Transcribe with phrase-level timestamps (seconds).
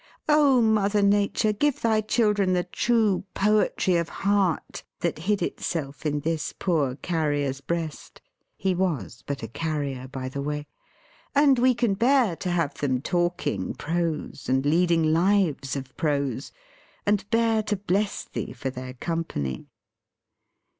[0.27, 6.21] Oh Mother Nature, give thy children the true Poetry of Heart that hid itself in
[6.21, 8.19] this poor Carrier's breast
[8.57, 10.65] he was but a Carrier by the way
[11.35, 16.51] and we can bear to have them talking Prose, and leading lives of Prose;
[17.05, 19.67] and bear to bless Thee for their company!